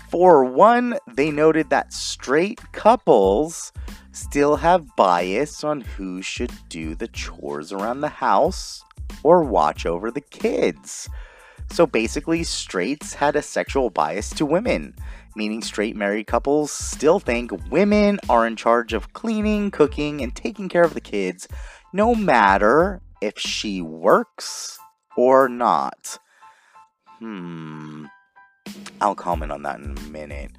For 0.09 0.45
one, 0.45 0.99
they 1.15 1.31
noted 1.31 1.69
that 1.71 1.93
straight 1.93 2.61
couples 2.73 3.73
still 4.13 4.57
have 4.57 4.97
bias 4.97 5.63
on 5.63 5.83
who 5.83 6.23
should 6.23 6.53
do 6.69 6.95
the 6.95 7.09
chores 7.09 7.73
around 7.73 8.01
the 8.01 8.09
house 8.09 8.83
or 9.23 9.45
watch 9.45 9.85
over 9.85 10.11
the 10.11 10.23
kids. 10.23 11.09
So 11.71 11.87
basically, 11.87 12.43
straights 12.43 13.15
had 13.15 13.37
a 13.37 13.43
sexual 13.43 13.91
bias 13.91 14.31
to 14.31 14.47
women, 14.47 14.95
meaning 15.37 15.61
straight 15.63 15.95
married 15.95 16.27
couples 16.27 16.73
still 16.73 17.21
think 17.21 17.53
women 17.71 18.19
are 18.31 18.47
in 18.47 18.57
charge 18.57 18.95
of 18.95 19.13
cleaning, 19.13 19.71
cooking, 19.71 20.23
and 20.23 20.35
taking 20.35 20.71
care 20.71 20.85
of 20.85 20.95
the 20.95 21.01
kids, 21.01 21.47
no 21.93 22.15
matter 22.15 23.03
if 23.21 23.39
she 23.39 23.83
works 23.83 24.79
or 25.17 25.51
not. 25.51 26.19
Hmm. 27.19 27.98
I'll 29.01 29.15
comment 29.15 29.53
on 29.53 29.63
that 29.63 29.81
in 29.81 29.97
a 29.97 30.01
minute. 30.03 30.53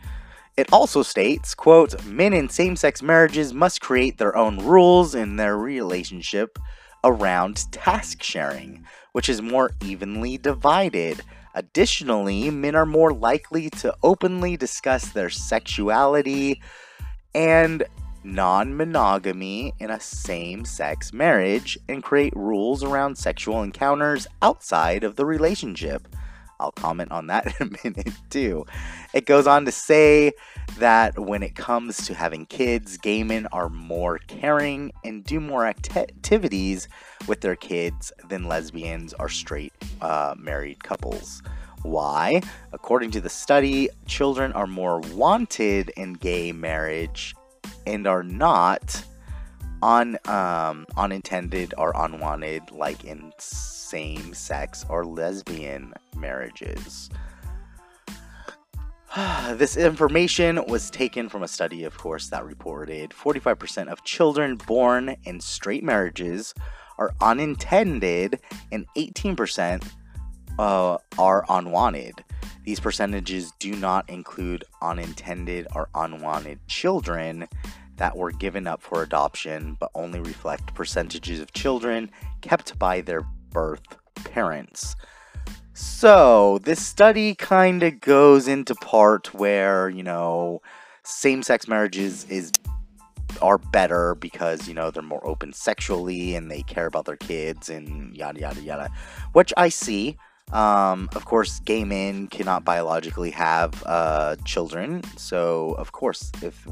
It 0.57 0.71
also 0.73 1.03
states, 1.03 1.55
quote, 1.55 2.03
men 2.05 2.33
in 2.33 2.49
same-sex 2.49 3.01
marriages 3.01 3.53
must 3.53 3.81
create 3.81 4.17
their 4.17 4.35
own 4.35 4.57
rules 4.59 5.15
in 5.15 5.37
their 5.37 5.57
relationship 5.57 6.59
around 7.03 7.71
task 7.71 8.21
sharing, 8.21 8.85
which 9.13 9.29
is 9.29 9.41
more 9.41 9.71
evenly 9.81 10.37
divided. 10.37 11.21
Additionally, 11.55 12.49
men 12.49 12.75
are 12.75 12.85
more 12.85 13.13
likely 13.13 13.69
to 13.69 13.95
openly 14.03 14.57
discuss 14.57 15.09
their 15.09 15.29
sexuality 15.29 16.61
and 17.33 17.83
non 18.23 18.75
monogamy 18.75 19.73
in 19.79 19.89
a 19.89 19.99
same 19.99 20.65
sex 20.65 21.13
marriage 21.13 21.77
and 21.87 22.03
create 22.03 22.35
rules 22.35 22.83
around 22.83 23.17
sexual 23.17 23.63
encounters 23.63 24.27
outside 24.41 25.03
of 25.03 25.15
the 25.15 25.25
relationship. 25.25 26.07
I'll 26.59 26.71
comment 26.71 27.11
on 27.11 27.27
that 27.27 27.47
in 27.59 27.67
a 27.67 27.71
minute 27.83 28.13
too. 28.29 28.65
It 29.13 29.25
goes 29.25 29.47
on 29.47 29.65
to 29.65 29.71
say 29.71 30.33
that 30.77 31.17
when 31.17 31.43
it 31.43 31.55
comes 31.55 32.05
to 32.07 32.13
having 32.13 32.45
kids, 32.45 32.97
gay 32.97 33.23
men 33.23 33.47
are 33.51 33.69
more 33.69 34.19
caring 34.27 34.91
and 35.03 35.23
do 35.23 35.39
more 35.39 35.65
act- 35.65 35.95
activities 35.95 36.87
with 37.27 37.41
their 37.41 37.55
kids 37.55 38.11
than 38.27 38.47
lesbians 38.47 39.13
or 39.19 39.29
straight 39.29 39.73
uh, 40.01 40.35
married 40.37 40.83
couples. 40.83 41.41
Why? 41.83 42.41
According 42.73 43.11
to 43.11 43.21
the 43.21 43.29
study, 43.29 43.89
children 44.05 44.51
are 44.53 44.67
more 44.67 44.99
wanted 44.99 45.89
in 45.91 46.13
gay 46.13 46.51
marriage 46.51 47.35
and 47.87 48.05
are 48.05 48.23
not 48.23 49.03
un, 49.81 50.17
um, 50.25 50.85
unintended 50.97 51.73
or 51.77 51.93
unwanted 51.95 52.71
like 52.71 53.03
in 53.03 53.31
same 53.37 54.33
sex 54.33 54.85
or 54.89 55.05
lesbian 55.05 55.93
marriages. 56.15 57.09
this 59.53 59.77
information 59.77 60.63
was 60.67 60.91
taken 60.91 61.29
from 61.29 61.43
a 61.43 61.47
study, 61.47 61.83
of 61.83 61.97
course, 61.97 62.27
that 62.27 62.45
reported 62.45 63.11
45% 63.11 63.87
of 63.87 64.03
children 64.03 64.55
born 64.55 65.15
in 65.23 65.39
straight 65.39 65.83
marriages 65.83 66.53
are 66.97 67.13
unintended 67.21 68.39
and 68.71 68.85
18% 68.95 69.83
uh, 70.59 70.97
are 71.17 71.45
unwanted. 71.49 72.23
These 72.65 72.81
percentages 72.81 73.51
do 73.57 73.73
not 73.75 74.07
include 74.09 74.65
unintended 74.81 75.67
or 75.73 75.89
unwanted 75.95 76.59
children 76.67 77.47
that 77.99 78.17
were 78.17 78.31
given 78.31 78.65
up 78.65 78.81
for 78.81 79.03
adoption, 79.03 79.77
but 79.79 79.91
only 79.93 80.19
reflect 80.19 80.73
percentages 80.73 81.39
of 81.39 81.51
children 81.53 82.09
kept 82.41 82.79
by 82.79 83.01
their 83.01 83.21
birth 83.51 83.97
parents. 84.23 84.95
So, 85.73 86.59
this 86.63 86.85
study 86.85 87.35
kind 87.35 87.83
of 87.83 87.99
goes 87.99 88.47
into 88.47 88.73
part 88.75 89.33
where, 89.33 89.89
you 89.89 90.03
know, 90.03 90.61
same-sex 91.03 91.67
marriages 91.67 92.25
is 92.25 92.51
are 93.41 93.57
better 93.57 94.15
because, 94.15 94.67
you 94.67 94.73
know, 94.73 94.91
they're 94.91 95.03
more 95.03 95.25
open 95.25 95.53
sexually 95.53 96.35
and 96.35 96.49
they 96.49 96.63
care 96.63 96.87
about 96.87 97.05
their 97.05 97.17
kids 97.17 97.69
and 97.69 98.15
yada 98.15 98.39
yada 98.39 98.61
yada, 98.61 98.89
which 99.33 99.53
I 99.55 99.69
see. 99.69 100.17
Um, 100.51 101.09
of 101.15 101.25
course, 101.25 101.59
gay 101.59 101.83
men 101.83 102.27
cannot 102.27 102.65
biologically 102.65 103.31
have 103.31 103.83
uh, 103.85 104.35
children, 104.45 105.03
so 105.15 105.73
of 105.77 105.91
course, 105.91 106.31
if 106.41 106.67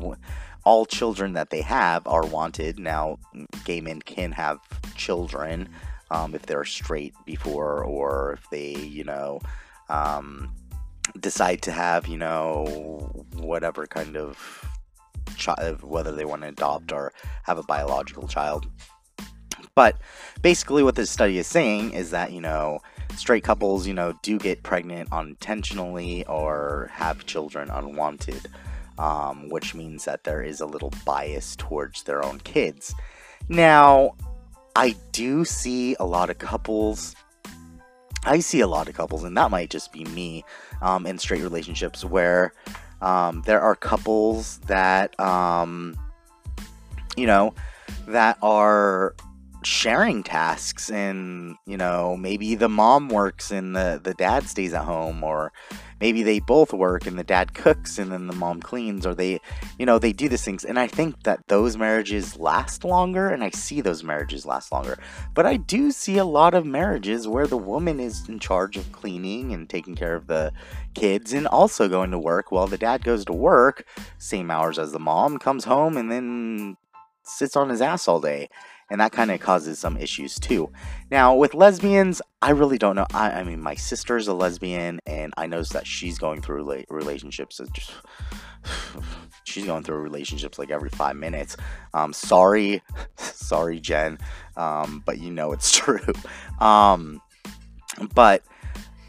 all 0.63 0.85
children 0.85 1.33
that 1.33 1.49
they 1.51 1.61
have 1.61 2.05
are 2.07 2.25
wanted, 2.25 2.79
now 2.79 3.19
gay 3.65 3.79
men 3.79 4.01
can 4.01 4.31
have 4.31 4.59
children 4.95 5.69
um, 6.09 6.33
if 6.33 6.45
they're 6.45 6.65
straight 6.65 7.13
before, 7.25 7.83
or 7.83 8.33
if 8.33 8.49
they, 8.49 8.75
you 8.75 9.03
know, 9.03 9.39
um, 9.89 10.51
decide 11.19 11.61
to 11.61 11.71
have, 11.71 12.07
you 12.07 12.17
know, 12.17 13.25
whatever 13.35 13.85
kind 13.87 14.17
of 14.17 14.65
child, 15.35 15.83
whether 15.83 16.11
they 16.11 16.25
want 16.25 16.41
to 16.41 16.47
adopt 16.47 16.91
or 16.91 17.13
have 17.43 17.57
a 17.57 17.63
biological 17.63 18.27
child. 18.27 18.67
But 19.75 19.97
basically, 20.41 20.83
what 20.83 20.95
this 20.95 21.11
study 21.11 21.37
is 21.37 21.47
saying 21.47 21.93
is 21.93 22.11
that, 22.11 22.31
you 22.31 22.41
know, 22.41 22.79
straight 23.17 23.43
couples, 23.43 23.87
you 23.87 23.93
know, 23.93 24.13
do 24.21 24.37
get 24.37 24.63
pregnant 24.63 25.11
unintentionally 25.11 26.25
or 26.25 26.89
have 26.93 27.25
children 27.25 27.69
unwanted, 27.69 28.47
um, 28.97 29.49
which 29.49 29.73
means 29.73 30.05
that 30.05 30.23
there 30.23 30.41
is 30.41 30.61
a 30.61 30.65
little 30.65 30.91
bias 31.05 31.55
towards 31.55 32.03
their 32.03 32.23
own 32.23 32.39
kids. 32.39 32.93
Now, 33.49 34.11
I 34.75 34.95
do 35.11 35.45
see 35.45 35.95
a 35.99 36.05
lot 36.05 36.29
of 36.29 36.37
couples. 36.37 37.15
I 38.23 38.39
see 38.39 38.59
a 38.59 38.67
lot 38.67 38.87
of 38.87 38.95
couples, 38.95 39.23
and 39.23 39.35
that 39.37 39.51
might 39.51 39.69
just 39.69 39.91
be 39.91 40.03
me 40.05 40.43
um, 40.81 41.05
in 41.05 41.17
straight 41.17 41.41
relationships 41.41 42.05
where 42.05 42.53
um, 43.01 43.41
there 43.45 43.61
are 43.61 43.75
couples 43.75 44.59
that, 44.67 45.19
um, 45.19 45.97
you 47.15 47.25
know, 47.25 47.53
that 48.07 48.37
are 48.41 49.15
sharing 49.67 50.23
tasks 50.23 50.89
and 50.89 51.57
you 51.65 51.75
know 51.75 52.15
maybe 52.15 52.55
the 52.55 52.69
mom 52.69 53.09
works 53.09 53.51
and 53.51 53.75
the 53.75 53.99
the 54.01 54.13
dad 54.13 54.47
stays 54.47 54.73
at 54.73 54.85
home 54.85 55.21
or 55.21 55.51
maybe 55.99 56.23
they 56.23 56.39
both 56.39 56.71
work 56.71 57.05
and 57.05 57.19
the 57.19 57.23
dad 57.23 57.53
cooks 57.53 57.97
and 57.97 58.09
then 58.09 58.27
the 58.27 58.35
mom 58.35 58.61
cleans 58.61 59.05
or 59.05 59.13
they 59.13 59.37
you 59.77 59.85
know 59.85 59.99
they 59.99 60.13
do 60.13 60.29
these 60.29 60.45
things. 60.45 60.63
And 60.63 60.79
i 60.79 60.87
think 60.87 61.23
that 61.23 61.45
those 61.49 61.75
marriages 61.75 62.39
last 62.39 62.85
longer 62.85 63.27
and 63.27 63.43
i 63.43 63.49
see 63.49 63.81
those 63.81 64.05
marriages 64.05 64.45
last 64.45 64.71
longer. 64.71 64.97
But 65.33 65.45
i 65.45 65.57
do 65.57 65.91
see 65.91 66.17
a 66.17 66.23
lot 66.23 66.53
of 66.53 66.65
marriages 66.65 67.27
where 67.27 67.45
the 67.45 67.57
woman 67.57 67.99
is 67.99 68.29
in 68.29 68.39
charge 68.39 68.77
of 68.77 68.89
cleaning 68.93 69.51
and 69.51 69.69
taking 69.69 69.95
care 69.95 70.15
of 70.15 70.27
the 70.27 70.53
kids 70.93 71.33
and 71.33 71.45
also 71.45 71.89
going 71.89 72.11
to 72.11 72.19
work 72.19 72.53
while 72.53 72.67
the 72.67 72.77
dad 72.77 73.03
goes 73.03 73.25
to 73.25 73.33
work 73.33 73.85
same 74.17 74.49
hours 74.49 74.79
as 74.79 74.93
the 74.93 74.99
mom 74.99 75.37
comes 75.37 75.65
home 75.65 75.97
and 75.97 76.09
then 76.09 76.77
sits 77.23 77.57
on 77.57 77.67
his 77.67 77.81
ass 77.81 78.07
all 78.07 78.21
day 78.21 78.47
and 78.89 79.01
that 79.01 79.11
kind 79.11 79.31
of 79.31 79.39
causes 79.39 79.79
some 79.79 79.97
issues 79.97 80.39
too. 80.39 80.71
Now, 81.11 81.35
with 81.35 81.53
lesbians, 81.53 82.21
I 82.41 82.51
really 82.51 82.77
don't 82.77 82.95
know. 82.95 83.07
I, 83.13 83.31
I 83.31 83.43
mean, 83.43 83.61
my 83.61 83.75
sister's 83.75 84.27
a 84.27 84.33
lesbian, 84.33 84.99
and 85.05 85.33
I 85.37 85.47
noticed 85.47 85.73
that 85.73 85.87
she's 85.87 86.17
going 86.17 86.41
through 86.41 86.63
rela- 86.63 86.85
relationships. 86.89 87.59
Just, 87.73 87.91
she's 89.43 89.65
going 89.65 89.83
through 89.83 89.97
relationships 89.97 90.57
like 90.57 90.71
every 90.71 90.89
five 90.89 91.15
minutes. 91.15 91.57
Um, 91.93 92.13
sorry, 92.13 92.81
sorry, 93.17 93.79
Jen, 93.79 94.19
um, 94.55 95.03
but 95.05 95.19
you 95.19 95.31
know 95.31 95.51
it's 95.51 95.71
true. 95.77 96.13
Um, 96.59 97.21
but 98.13 98.43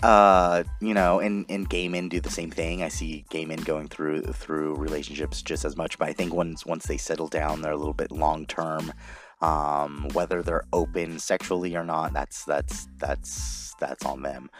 uh 0.03 0.63
you 0.81 0.95
know 0.95 1.19
and 1.19 1.45
and 1.49 1.69
gay 1.69 1.89
men 1.89 2.09
do 2.09 2.21
the 2.21 2.31
same 2.31 2.53
thing 2.53 2.85
i 2.85 2.89
see 2.89 3.25
gay 3.31 3.45
men 3.45 3.59
going 3.63 3.89
through 3.89 4.23
through 4.23 4.77
relationships 4.77 5.43
just 5.43 5.65
as 5.65 5.77
much 5.77 5.99
but 5.99 6.07
i 6.09 6.13
think 6.13 6.33
once 6.33 6.65
once 6.65 6.87
they 6.87 6.97
settle 6.97 7.27
down 7.27 7.61
they're 7.61 7.73
a 7.73 7.77
little 7.77 7.93
bit 7.93 8.13
long 8.13 8.47
term 8.47 8.93
um, 9.41 10.09
whether 10.13 10.43
they're 10.43 10.65
open 10.73 11.19
sexually 11.19 11.77
or 11.77 11.85
not, 11.85 12.13
that's 12.13 12.45
that's 12.45 12.89
that's 12.99 13.75
that's 13.79 14.05
on 14.05 14.23
them. 14.23 14.51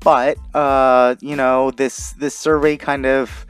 But 0.00 0.38
uh, 0.54 1.16
you 1.20 1.36
know, 1.36 1.70
this 1.70 2.12
this 2.12 2.36
survey 2.36 2.76
kind 2.76 3.06
of 3.06 3.46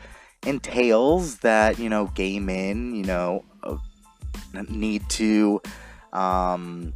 entails 0.47 1.38
that 1.38 1.79
you 1.79 1.88
know 1.88 2.07
gay 2.15 2.38
men, 2.38 2.95
you 2.95 3.05
know, 3.05 3.45
uh, 3.62 3.77
need 4.69 5.09
to 5.11 5.61
um, 6.12 6.93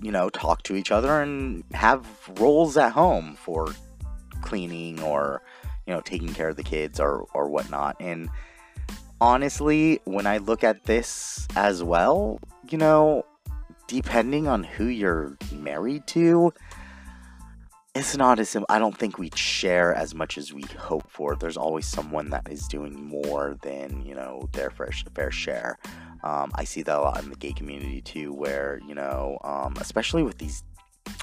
you 0.00 0.12
know 0.12 0.30
talk 0.30 0.62
to 0.64 0.76
each 0.76 0.90
other 0.90 1.20
and 1.20 1.64
have 1.72 2.06
roles 2.38 2.76
at 2.76 2.92
home 2.92 3.34
for 3.36 3.68
cleaning 4.42 5.00
or 5.02 5.42
you 5.86 5.92
know 5.92 6.00
taking 6.00 6.32
care 6.32 6.48
of 6.48 6.56
the 6.56 6.62
kids 6.62 7.00
or 7.00 7.26
or 7.34 7.48
whatnot 7.48 7.96
and 8.00 8.28
honestly, 9.20 10.00
when 10.04 10.26
I 10.26 10.38
look 10.38 10.64
at 10.64 10.84
this 10.84 11.46
as 11.56 11.82
well, 11.82 12.40
you 12.68 12.78
know, 12.78 13.24
depending 13.86 14.46
on 14.46 14.64
who 14.64 14.86
you're 14.86 15.36
married 15.52 16.06
to, 16.08 16.52
it's 17.94 18.16
not 18.16 18.38
as 18.38 18.48
simple. 18.48 18.66
I 18.68 18.78
don't 18.78 18.96
think 18.96 19.18
we 19.18 19.30
share 19.34 19.94
as 19.94 20.14
much 20.14 20.38
as 20.38 20.52
we 20.52 20.62
hope 20.78 21.10
for. 21.10 21.34
There's 21.34 21.56
always 21.56 21.86
someone 21.86 22.30
that 22.30 22.48
is 22.48 22.68
doing 22.68 22.94
more 23.02 23.56
than, 23.62 24.04
you 24.04 24.14
know, 24.14 24.48
their 24.52 24.70
fair, 24.70 24.90
fair 25.14 25.30
share. 25.30 25.78
Um, 26.22 26.52
I 26.54 26.64
see 26.64 26.82
that 26.82 26.96
a 26.96 27.00
lot 27.00 27.22
in 27.22 27.30
the 27.30 27.36
gay 27.36 27.52
community 27.52 28.00
too, 28.00 28.32
where, 28.32 28.80
you 28.86 28.94
know, 28.94 29.38
um, 29.42 29.74
especially 29.80 30.22
with 30.22 30.38
these, 30.38 30.62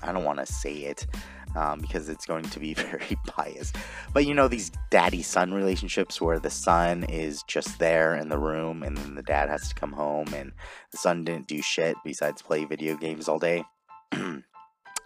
I 0.03 0.11
don't 0.11 0.25
want 0.25 0.39
to 0.39 0.45
say 0.45 0.73
it, 0.73 1.07
um, 1.55 1.79
because 1.79 2.09
it's 2.09 2.25
going 2.25 2.43
to 2.43 2.59
be 2.59 2.73
very 2.73 3.17
biased. 3.35 3.77
But 4.13 4.25
you 4.25 4.33
know, 4.33 4.47
these 4.47 4.71
daddy 4.89 5.21
son 5.21 5.53
relationships 5.53 6.21
where 6.21 6.39
the 6.39 6.49
son 6.49 7.03
is 7.05 7.43
just 7.43 7.79
there 7.79 8.15
in 8.15 8.29
the 8.29 8.37
room 8.37 8.83
and 8.83 8.97
then 8.97 9.15
the 9.15 9.23
dad 9.23 9.49
has 9.49 9.69
to 9.69 9.75
come 9.75 9.91
home 9.93 10.33
and 10.33 10.51
the 10.91 10.97
son 10.97 11.23
didn't 11.23 11.47
do 11.47 11.61
shit 11.61 11.95
besides 12.03 12.41
play 12.41 12.65
video 12.65 12.95
games 12.95 13.27
all 13.27 13.39
day. 13.39 13.63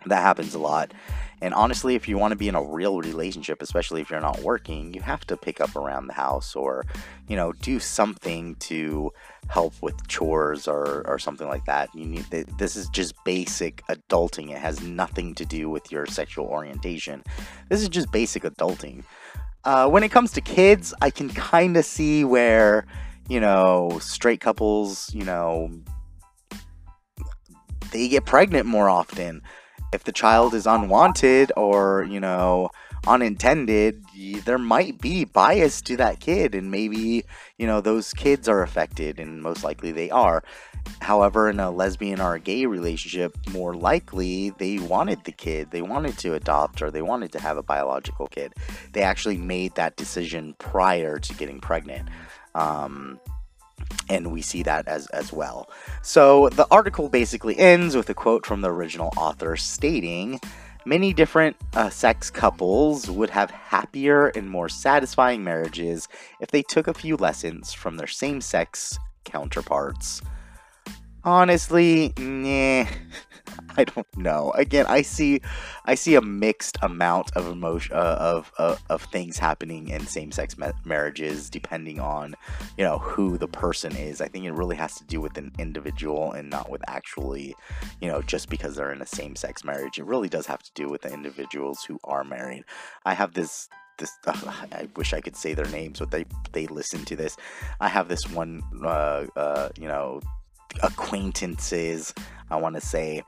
That 0.06 0.22
happens 0.22 0.53
a 0.53 0.60
lot. 0.60 0.94
And 1.41 1.53
honestly, 1.53 1.96
if 1.96 2.08
you 2.08 2.18
want 2.18 2.34
to 2.34 2.38
be 2.38 2.50
in 2.50 2.56
a 2.56 2.63
real 2.63 3.00
relationship, 3.00 3.62
especially 3.62 4.01
if 4.01 4.10
you're 4.10 4.20
not 4.20 4.41
working, 4.41 4.94
you 4.94 5.01
have 5.01 5.25
to 5.27 5.38
pick 5.38 5.62
up 5.62 5.75
around 5.75 6.08
the 6.08 6.13
house 6.13 6.56
or, 6.56 6.86
you 7.27 7.38
know, 7.38 7.53
do 7.53 7.79
something 7.79 8.56
to 8.56 9.12
help 9.48 9.74
with 9.82 10.08
chores 10.08 10.68
or, 10.68 11.08
or 11.08 11.18
something 11.18 11.48
like 11.48 11.65
that. 11.65 11.94
You 11.96 12.06
need 12.06 12.25
this 12.58 12.75
is 12.75 12.89
just 12.89 13.13
basic 13.24 13.84
adulting. 13.88 14.51
It 14.51 14.58
has 14.58 14.82
nothing 14.82 15.34
to 15.36 15.46
do 15.46 15.70
with 15.70 15.91
your 15.91 16.06
sexual 16.06 16.46
orientation. 16.46 17.24
This 17.70 17.82
is 17.82 17.89
just 17.89 18.12
basic 18.12 18.44
adulting. 18.44 19.03
Uh, 19.63 19.88
when 19.89 20.03
it 20.03 20.10
comes 20.10 20.32
to 20.32 20.41
kids, 20.41 20.94
I 21.01 21.10
can 21.10 21.29
kind 21.29 21.77
of 21.77 21.86
see 21.86 22.25
where, 22.25 22.86
you 23.29 23.39
know, 23.39 23.98
straight 24.01 24.41
couples, 24.41 25.13
you 25.13 25.24
know, 25.24 25.70
they 27.91 28.10
get 28.10 28.25
pregnant 28.25 28.65
more 28.65 28.89
often 28.89 29.41
if 29.91 30.03
the 30.03 30.12
child 30.12 30.53
is 30.53 30.67
unwanted 30.67 31.51
or, 31.58 32.05
you 32.10 32.19
know, 32.19 32.69
unintended, 33.08 34.03
there 34.46 34.58
might 34.58 35.00
be 35.00 35.25
bias 35.25 35.81
to 35.81 35.98
that 35.98 36.19
kid, 36.19 36.53
and 36.53 36.69
maybe, 36.69 37.24
you 37.58 37.65
know, 37.65 37.81
those 37.81 38.13
kids 38.13 38.48
are 38.48 38.62
affected, 38.62 39.19
and 39.19 39.41
most 39.41 39.63
likely 39.63 39.91
they 39.91 40.10
are. 40.10 40.43
However, 41.01 41.50
in 41.50 41.60
a 41.60 41.72
lesbian 41.72 42.19
or 42.19 42.36
a 42.36 42.39
gay 42.39 42.65
relationship, 42.65 43.38
more 43.51 43.74
likely 43.74 44.51
they 44.51 44.79
wanted 44.79 45.24
the 45.24 45.31
kid, 45.31 45.72
they 45.72 45.81
wanted 45.81 46.17
to 46.19 46.34
adopt, 46.34 46.81
or 46.81 46.91
they 46.91 47.01
wanted 47.01 47.31
to 47.31 47.39
have 47.39 47.58
a 47.58 47.63
biological 47.63 48.27
kid. 48.27 48.53
They 48.91 49.01
actually 49.01 49.38
made 49.38 49.75
that 49.75 49.96
decision 49.96 50.55
prior 50.58 51.19
to 51.19 51.34
getting 51.36 51.60
pregnant. 51.60 52.10
Um, 52.55 53.19
and 54.10 54.32
we 54.32 54.42
see 54.42 54.64
that 54.64 54.88
as 54.88 55.08
as 55.08 55.32
well. 55.32 55.70
So 56.02 56.50
the 56.50 56.68
article 56.72 57.10
basically 57.10 57.58
ends 57.58 57.96
with 57.96 58.10
a 58.10 58.14
quote 58.14 58.46
from 58.46 58.62
the 58.62 58.72
original 58.72 59.14
author 59.18 59.56
stating 59.56 60.40
many 60.86 61.14
different 61.14 61.56
uh, 61.74 61.90
sex 61.90 62.30
couples 62.30 63.10
would 63.10 63.30
have 63.30 63.52
happier 63.52 64.28
and 64.30 64.50
more 64.50 64.70
satisfying 64.70 65.44
marriages 65.44 66.08
if 66.40 66.50
they 66.52 66.64
took 66.64 66.88
a 66.88 66.94
few 66.94 67.16
lessons 67.18 67.74
from 67.74 67.98
their 67.98 68.08
same 68.08 68.42
sex 68.42 68.98
counterparts. 69.24 70.22
Honestly, 71.24 72.14
nah. 72.18 72.86
I 73.77 73.84
don't 73.84 74.18
know. 74.18 74.51
Again, 74.56 74.86
I 74.88 75.01
see, 75.01 75.41
I 75.86 75.96
see 75.96 76.15
a 76.15 76.22
mixed 76.22 76.77
amount 76.82 77.36
of 77.36 77.48
emotion 77.48 77.96
uh, 77.96 78.18
of, 78.20 78.51
of 78.58 78.77
uh, 78.89 78.94
of 78.94 79.03
things 79.03 79.38
happening 79.38 79.89
in 79.89 80.06
same-sex 80.06 80.58
ma- 80.58 80.72
marriages, 80.86 81.50
depending 81.50 82.00
on 82.00 82.36
you 82.77 82.84
know 82.84 82.98
who 83.00 83.38
the 83.38 83.48
person 83.48 83.96
is. 83.96 84.22
I 84.22 84.27
think 84.27 84.46
it 84.46 84.53
really 84.53 84.75
has 84.75 84.96
to 84.96 85.03
do 85.06 85.22
with 85.22 85.38
an 85.38 85.51
individual 85.58 86.32
and 86.32 86.50
not 86.50 86.70
with 86.70 86.82
actually, 86.88 87.56
you 88.01 88.08
know, 88.08 88.22
just 88.22 88.50
because 88.50 88.75
they're 88.75 88.91
in 88.91 89.01
a 89.01 89.06
same-sex 89.08 89.63
marriage. 89.63 89.98
It 89.98 90.06
really 90.06 90.29
does 90.29 90.46
have 90.48 90.63
to 90.63 90.72
do 90.75 90.89
with 90.89 91.01
the 91.01 91.13
individuals 91.13 91.84
who 91.84 92.00
are 92.03 92.24
married. 92.24 92.63
I 93.06 93.13
have 93.13 93.34
this 93.34 93.70
this 94.00 94.12
uh, 94.25 94.34
I 94.72 94.88
wish 94.96 95.13
I 95.13 95.22
could 95.22 95.36
say 95.36 95.53
their 95.53 95.68
names, 95.68 96.00
but 96.00 96.12
they 96.12 96.25
they 96.51 96.65
listen 96.68 97.06
to 97.06 97.15
this. 97.15 97.38
I 97.79 97.88
have 97.89 98.08
this 98.08 98.27
one, 98.29 98.63
uh, 98.84 99.25
uh, 99.36 99.70
you 99.77 99.88
know, 99.88 100.22
acquaintances. 100.82 102.13
I 102.50 102.58
want 102.58 102.75
to 102.75 102.82
say 102.82 103.24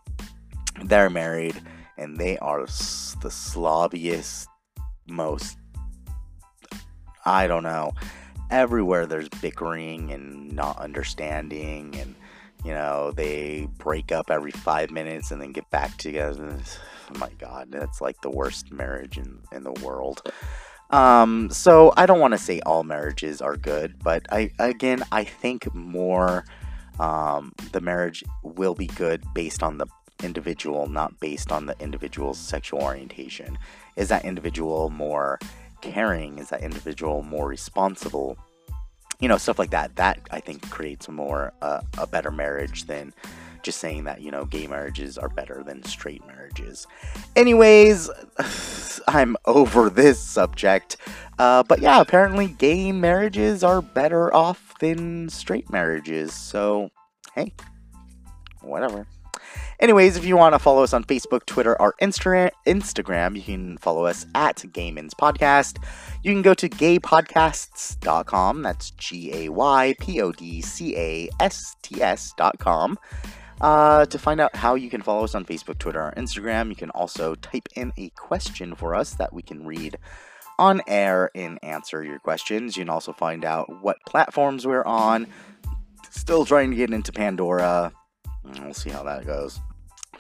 they're 0.84 1.10
married 1.10 1.62
and 1.98 2.18
they 2.18 2.38
are 2.40 2.62
the 2.62 3.30
slobbiest, 3.30 4.48
most. 5.08 5.58
I 7.26 7.48
don't 7.48 7.64
know. 7.64 7.94
Everywhere 8.50 9.06
there's 9.06 9.30
bickering 9.30 10.12
and 10.12 10.52
not 10.52 10.78
understanding, 10.80 11.96
and 11.96 12.16
you 12.66 12.72
know, 12.72 13.12
they 13.12 13.68
break 13.78 14.12
up 14.12 14.30
every 14.30 14.52
five 14.52 14.92
minutes 14.92 15.32
and 15.32 15.42
then 15.42 15.52
get 15.52 15.70
back 15.70 15.98
together. 15.98 16.58
Oh 17.14 17.18
my 17.20 17.30
god, 17.38 17.68
that's 17.72 18.02
like 18.02 18.20
the 18.22 18.32
worst 18.32 18.72
marriage 18.72 19.18
in, 19.18 19.40
in 19.52 19.64
the 19.64 19.74
world. 19.84 20.22
Um, 20.90 21.50
so 21.50 21.94
I 21.96 22.06
don't 22.06 22.20
want 22.20 22.34
to 22.34 22.38
say 22.38 22.60
all 22.62 22.84
marriages 22.84 23.42
are 23.42 23.56
good, 23.56 23.96
but 24.04 24.26
I 24.32 24.52
again 24.60 25.04
I 25.12 25.24
think 25.24 25.74
more 25.74 26.44
um, 27.00 27.54
the 27.72 27.82
marriage 27.82 28.24
will 28.44 28.76
be 28.76 28.88
good 28.88 29.24
based 29.34 29.64
on 29.64 29.78
the 29.78 29.88
individual, 30.24 30.88
not 30.88 31.20
based 31.20 31.52
on 31.52 31.66
the 31.66 31.76
individual's 31.80 32.38
sexual 32.38 32.82
orientation. 32.82 33.58
Is 33.96 34.10
that 34.10 34.26
individual 34.26 34.90
more 34.90 35.40
caring? 35.82 36.40
Is 36.40 36.50
that 36.50 36.62
individual 36.62 37.24
more 37.24 37.48
responsible? 37.48 38.38
You 39.20 39.28
know, 39.28 39.38
stuff 39.38 39.60
like 39.60 39.72
that. 39.72 39.96
That 39.96 40.20
I 40.32 40.40
think 40.40 40.70
creates 40.70 41.08
more 41.10 41.54
uh, 41.62 41.82
a 41.98 42.08
better 42.08 42.32
marriage 42.32 42.86
than 42.86 43.14
just 43.64 43.80
saying 43.80 44.06
that 44.06 44.22
you 44.22 44.32
know 44.32 44.46
gay 44.46 44.68
marriages 44.68 45.18
are 45.18 45.30
better 45.30 45.64
than 45.64 45.84
straight 45.84 46.26
marriages. 46.26 46.88
Anyways, 47.36 48.10
I'm 49.08 49.38
over 49.46 49.90
this 49.90 50.20
subject. 50.20 50.98
Uh, 51.38 51.64
but 51.64 51.80
yeah, 51.80 52.02
apparently 52.02 52.48
gay 52.48 52.92
marriages 52.92 53.64
are 53.64 53.82
better 53.82 54.34
off 54.34 54.71
than 54.82 55.30
straight 55.30 55.70
marriages. 55.72 56.34
So 56.34 56.90
hey, 57.34 57.54
whatever. 58.62 59.08
Anyways, 59.80 60.16
if 60.18 60.26
you 60.26 60.38
want 60.38 60.54
to 60.54 60.60
follow 60.60 60.84
us 60.84 60.94
on 60.94 61.04
Facebook, 61.04 61.46
Twitter, 61.46 61.80
or 61.82 61.96
Insta- 62.02 62.52
Instagram, 62.68 63.36
you 63.36 63.42
can 63.42 63.78
follow 63.80 64.06
us 64.06 64.28
at 64.36 64.58
Gaymans 64.58 65.12
Podcast. 65.12 65.84
You 66.24 66.32
can 66.32 66.44
go 66.44 66.54
to 66.54 66.70
gaypodcasts.com. 66.70 68.62
That's 68.62 68.92
G 68.92 69.32
A 69.34 69.50
Y 69.50 69.96
P 70.00 70.22
O 70.22 70.32
D 70.32 70.62
C 70.62 70.96
A 70.96 71.30
S 71.40 71.76
T 71.82 72.02
S.com. 72.02 73.00
Uh, 73.60 74.06
to 74.06 74.18
find 74.18 74.40
out 74.42 74.56
how 74.56 74.76
you 74.76 74.90
can 74.90 75.02
follow 75.02 75.24
us 75.24 75.36
on 75.36 75.46
Facebook, 75.46 75.78
Twitter, 75.78 76.02
or 76.02 76.14
Instagram, 76.18 76.70
you 76.70 76.76
can 76.76 76.90
also 76.92 77.36
type 77.36 77.70
in 77.76 77.94
a 77.96 78.10
question 78.10 78.74
for 78.74 78.96
us 78.96 79.14
that 79.16 79.32
we 79.32 79.44
can 79.44 79.66
read 79.66 79.98
on 80.60 80.82
air 80.88 81.32
and 81.36 81.60
answer 81.64 82.04
your 82.04 82.20
questions. 82.20 82.78
You 82.78 82.84
can 82.84 82.90
also 82.90 83.14
find 83.14 83.46
out 83.46 83.82
what 83.82 83.98
platforms 84.06 84.66
we're 84.66 84.86
on. 84.86 85.28
Still 86.10 86.46
trying 86.46 86.72
to 86.72 86.78
get 86.78 86.92
into 86.92 87.12
Pandora. 87.12 87.92
We'll 88.44 88.74
see 88.74 88.90
how 88.90 89.04
that 89.04 89.26
goes 89.26 89.60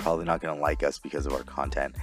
probably 0.01 0.25
not 0.25 0.41
going 0.41 0.55
to 0.55 0.61
like 0.61 0.83
us 0.83 0.99
because 0.99 1.25
of 1.25 1.33
our 1.33 1.43
content. 1.43 1.95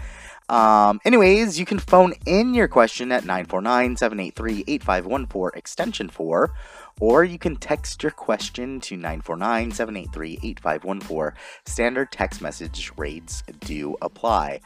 Um, 0.48 0.98
anyways, 1.04 1.58
you 1.58 1.66
can 1.66 1.78
phone 1.78 2.14
in 2.24 2.54
your 2.54 2.68
question 2.68 3.12
at 3.12 3.24
949 3.24 3.96
783 3.96 4.64
8514 4.66 5.58
extension 5.58 6.08
4, 6.08 6.54
or 7.00 7.22
you 7.22 7.38
can 7.38 7.56
text 7.56 8.02
your 8.02 8.12
question 8.12 8.80
to 8.80 8.96
949 8.96 9.72
783 9.72 10.38
8514. 10.42 11.38
Standard 11.66 12.12
text 12.12 12.40
message 12.40 12.90
rates 12.96 13.42
do 13.60 13.94
apply. 14.00 14.60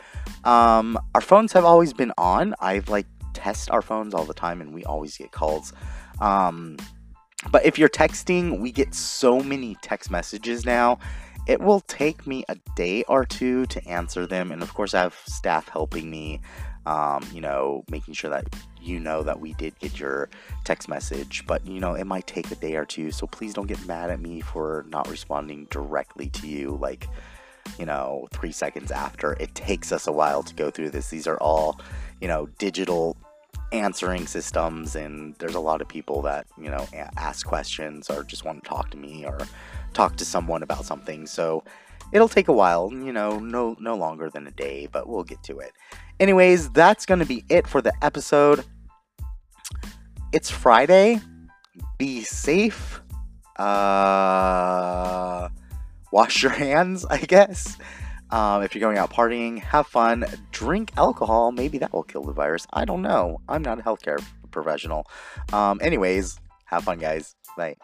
Um, 0.45 0.99
our 1.17 1.21
phones 1.21 1.53
have 1.53 1.65
always 1.65 1.93
been 1.93 2.13
on. 2.17 2.55
I've 2.61 2.89
like 2.89 3.07
test 3.33 3.71
our 3.71 3.83
phones 3.83 4.15
all 4.15 4.25
the 4.25 4.35
time 4.35 4.61
and 4.61 4.75
we 4.75 4.85
always 4.85 5.17
get 5.17 5.33
calls. 5.33 5.73
Um, 6.21 6.77
but 7.51 7.65
if 7.65 7.79
you're 7.79 7.89
texting, 7.89 8.61
we 8.61 8.71
get 8.71 8.95
so 8.95 9.41
many 9.41 9.77
text 9.83 10.11
messages 10.11 10.65
now 10.65 10.99
it 11.47 11.61
will 11.61 11.81
take 11.81 12.27
me 12.27 12.45
a 12.49 12.57
day 12.77 13.03
or 13.05 13.25
two 13.25 13.67
to 13.67 13.87
answer 13.89 14.27
them. 14.27 14.53
And 14.53 14.63
of 14.63 14.73
course, 14.75 14.95
I 14.95 15.01
have 15.01 15.21
staff 15.27 15.69
helping 15.69 16.11
me, 16.11 16.41
um, 16.87 17.25
you 17.33 17.41
know, 17.41 17.85
making 17.91 18.15
sure 18.15 18.31
that 18.31 18.55
you 18.81 19.01
know 19.01 19.23
that 19.23 19.41
we 19.41 19.55
did 19.55 19.79
get 19.81 19.99
your 19.99 20.29
text 20.65 20.89
message. 20.89 21.45
But, 21.47 21.67
you 21.67 21.81
know, 21.81 21.95
it 21.95 22.05
might 22.05 22.27
take 22.27 22.51
a 22.51 22.57
day 22.57 22.77
or 22.77 22.85
two. 22.85 23.11
So 23.11 23.27
please 23.27 23.55
don't 23.55 23.67
get 23.67 23.85
mad 23.87 24.11
at 24.11 24.21
me 24.21 24.41
for 24.41 24.87
not 24.89 25.09
responding 25.09 25.67
directly 25.71 26.29
to 26.31 26.47
you. 26.47 26.79
Like, 26.81 27.09
you 27.79 27.87
know, 27.87 28.29
three 28.33 28.53
seconds 28.53 28.93
after. 28.93 29.37
It 29.41 29.55
takes 29.55 29.91
us 29.91 30.07
a 30.07 30.13
while 30.13 30.45
to 30.45 30.55
go 30.55 30.71
through 30.71 30.91
this. 30.91 31.11
These 31.11 31.27
are 31.27 31.39
all, 31.39 31.81
you 32.23 32.29
know, 32.29 32.47
digital 32.59 33.17
answering 33.73 34.27
systems 34.27 34.95
and 34.95 35.35
there's 35.37 35.57
a 35.57 35.61
lot 35.61 35.81
of 35.81 35.89
people 35.89 36.21
that 36.23 36.47
you 36.59 36.71
know 36.71 36.87
ask 37.17 37.47
questions 37.47 38.11
or 38.11 38.23
just 38.23 38.45
want 38.45 38.63
to 38.63 38.69
talk 38.69 38.91
to 38.91 38.99
me 38.99 39.25
or 39.25 39.39
talk 39.93 40.15
to 40.17 40.25
someone 40.25 40.63
about 40.63 40.85
something. 40.85 41.27
So 41.27 41.65
it'll 42.13 42.29
take 42.29 42.47
a 42.47 42.53
while, 42.53 42.93
you 42.93 43.13
know, 43.13 43.41
no 43.41 43.77
no 43.81 43.97
longer 43.97 44.31
than 44.31 44.47
a 44.47 44.53
day, 44.53 44.89
but 44.93 45.09
we'll 45.09 45.25
get 45.25 45.43
to 45.45 45.59
it. 45.59 45.73
Anyways, 46.21 46.71
that's 46.71 47.05
going 47.05 47.19
to 47.19 47.27
be 47.27 47.45
it 47.49 47.67
for 47.67 47.83
the 47.83 47.93
episode. 48.03 48.65
It's 50.33 50.49
Friday. 50.49 51.21
Be 51.99 52.23
safe. 52.23 53.03
Uh 53.57 55.49
wash 56.13 56.43
your 56.43 56.53
hands, 56.67 57.05
I 57.07 57.19
guess. 57.19 57.79
Um, 58.33 58.63
if 58.63 58.75
you're 58.75 58.81
going 58.81 58.99
out 58.99 59.13
partying, 59.13 59.61
have 59.61 59.87
fun, 59.87 60.25
drink 60.51 60.91
alcohol. 60.97 61.53
Maybe 61.53 61.79
that 61.79 61.93
will 61.93 62.03
kill 62.03 62.25
the 62.25 62.33
virus. 62.33 62.67
I 62.73 62.85
don't 62.85 63.03
know. 63.03 63.41
I'm 63.49 63.63
not 63.63 63.79
a 63.79 63.83
healthcare 63.83 64.25
professional. 64.51 65.07
Um, 65.53 65.79
anyways, 65.83 66.41
have 66.65 66.85
fun, 66.85 66.99
guys. 66.99 67.37
Bye. 67.57 67.77